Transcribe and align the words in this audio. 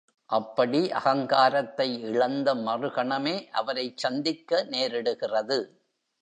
அப்படி 0.29 0.91
அகங்காரத்தை 0.91 1.87
இழந்த 2.03 2.55
மறுகணமே 2.61 3.35
அவரைச் 3.51 3.97
சந்திக்க 3.97 4.63
நேரிடுகிறது. 4.69 5.59